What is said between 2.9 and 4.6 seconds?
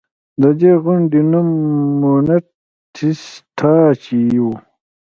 ټسټاچي و